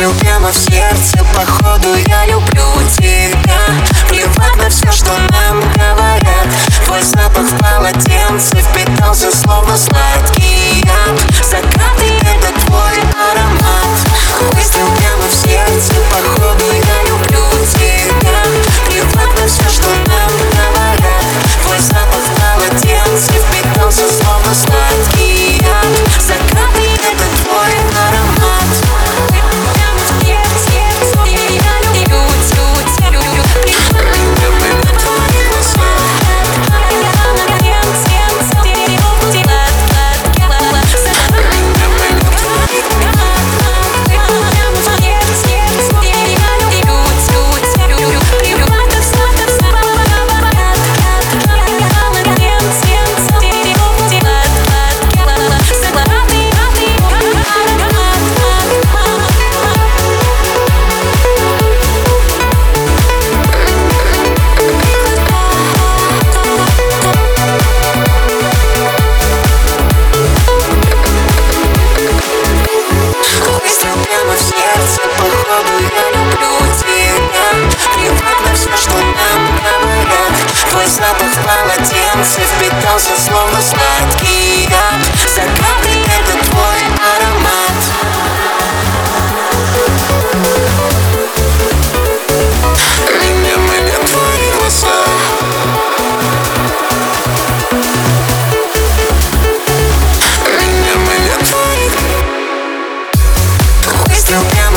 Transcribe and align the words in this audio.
застрял 0.00 0.12
прямо 0.20 0.50
в 0.50 0.56
сердце 0.56 1.18
Походу 1.34 1.94
я 2.08 2.26
люблю 2.26 2.79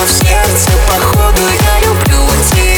в 0.06 0.12
сердце, 0.12 0.72
походу 0.88 1.42
я 1.48 1.88
люблю 1.88 2.28
тебя. 2.50 2.73